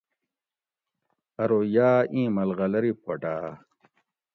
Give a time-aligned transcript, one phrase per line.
[1.41, 3.45] ارو یاۤ ایِں ملغلری پھوٹاۤ